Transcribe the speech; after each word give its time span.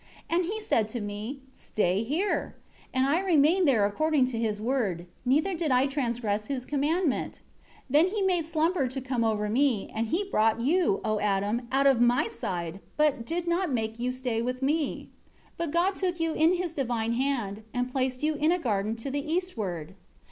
8 0.31 0.35
And 0.37 0.45
He 0.45 0.59
said 0.59 0.87
to 0.87 0.99
me, 0.99 1.41
'Stay 1.53 2.01
here!' 2.01 2.55
And 2.91 3.05
I 3.05 3.19
remained 3.19 3.67
there 3.67 3.85
according 3.85 4.25
to 4.33 4.39
His 4.39 4.59
Word, 4.59 5.05
neither 5.25 5.53
did 5.53 5.69
I 5.69 5.85
transgress 5.85 6.47
His 6.47 6.65
commandment. 6.65 7.41
9 7.87 8.05
Then 8.07 8.07
He 8.11 8.23
made 8.23 8.43
a 8.43 8.47
slumber 8.47 8.87
to 8.87 8.99
come 8.99 9.23
over 9.23 9.47
me, 9.47 9.91
and 9.93 10.07
He 10.07 10.23
brought 10.23 10.59
you, 10.59 11.01
O 11.05 11.19
Adam, 11.19 11.67
out 11.71 11.85
of 11.85 12.01
my 12.01 12.27
side, 12.29 12.79
but 12.97 13.27
did 13.27 13.47
not 13.47 13.71
make 13.71 13.99
you 13.99 14.11
stay 14.11 14.41
with 14.41 14.63
me. 14.63 15.01
10 15.01 15.09
But 15.57 15.69
God 15.71 15.95
took 15.95 16.19
you 16.19 16.33
in 16.33 16.55
His 16.55 16.73
divine 16.73 17.13
hand, 17.13 17.61
and 17.71 17.91
placed 17.91 18.23
you 18.23 18.33
in 18.33 18.51
a 18.51 18.57
garden 18.57 18.95
to 18.95 19.11
the 19.11 19.21
eastward. 19.31 19.93